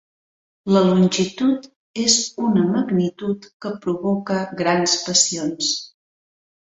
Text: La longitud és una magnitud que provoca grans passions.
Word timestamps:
La 0.75 0.79
longitud 0.85 1.67
és 2.05 2.17
una 2.47 2.63
magnitud 2.71 3.45
que 3.67 3.75
provoca 3.87 4.43
grans 4.63 4.97
passions. 5.07 5.71